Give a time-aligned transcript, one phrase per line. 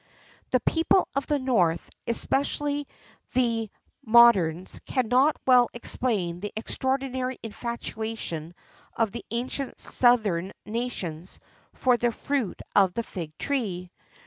[0.49, 2.87] The people of the north, especially
[3.33, 3.69] the
[4.03, 8.55] moderns, cannot well explain the extraordinary infatuation
[8.95, 11.39] of the ancient southern nations
[11.73, 13.91] for the fruit of the fig tree.